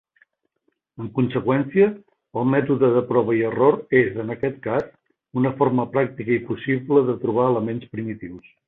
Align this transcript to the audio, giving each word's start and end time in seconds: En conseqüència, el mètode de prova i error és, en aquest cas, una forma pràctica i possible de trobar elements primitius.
En 1.03 1.09
conseqüència, 1.17 1.89
el 2.43 2.49
mètode 2.55 2.89
de 2.97 3.05
prova 3.11 3.37
i 3.41 3.45
error 3.51 3.79
és, 4.03 4.19
en 4.25 4.35
aquest 4.37 4.59
cas, 4.67 4.91
una 5.43 5.55
forma 5.63 5.89
pràctica 5.95 6.37
i 6.41 6.45
possible 6.53 7.09
de 7.13 7.21
trobar 7.25 7.51
elements 7.55 7.97
primitius. 7.97 8.55